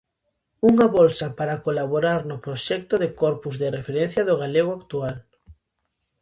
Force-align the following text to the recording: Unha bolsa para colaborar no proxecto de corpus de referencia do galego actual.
Unha 0.69 0.87
bolsa 0.97 1.27
para 1.37 1.59
colaborar 1.65 2.21
no 2.29 2.37
proxecto 2.45 2.95
de 3.03 3.09
corpus 3.21 3.55
de 3.61 3.67
referencia 3.77 4.21
do 4.25 4.35
galego 4.41 4.71
actual. 4.79 5.15